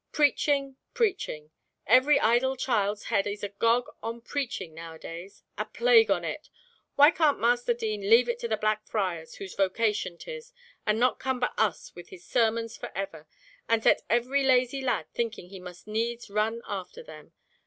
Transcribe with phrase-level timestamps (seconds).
[0.11, 1.51] Preaching, preaching!
[1.85, 5.43] Every idle child's head is agog on preaching nowadays!
[5.59, 6.49] A plague on it!
[6.95, 10.53] Why can't Master Dean leave it to the black friars, whose vocation 'tis,
[10.87, 13.27] and not cumber us with his sermons for ever,
[13.69, 17.33] and set every lazy lad thinking he must needs run after them?